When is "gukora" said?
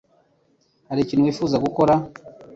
1.65-1.93